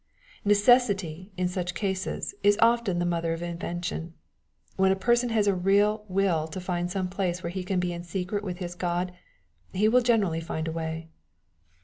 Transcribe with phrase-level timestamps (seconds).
[0.43, 4.15] Necessity, in such cases, is often the mother of inven tion.
[4.75, 7.93] When a person has a real wiU to find some place, where he can be
[7.93, 9.11] in secret with his God,
[9.73, 11.09] he will generally find a way.